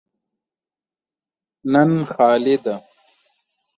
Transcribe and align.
نن 1.71 1.91
خالي 2.13 2.55
ده. 2.63 2.75